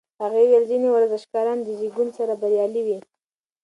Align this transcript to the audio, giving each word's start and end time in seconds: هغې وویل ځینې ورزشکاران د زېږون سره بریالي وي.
هغې 0.21 0.41
وویل 0.43 0.63
ځینې 0.71 0.87
ورزشکاران 0.91 1.57
د 1.63 1.67
زېږون 1.79 2.09
سره 2.17 2.33
بریالي 2.41 2.81
وي. 2.87 2.99